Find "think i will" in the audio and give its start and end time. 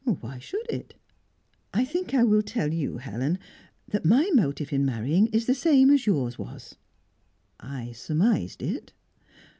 1.85-2.41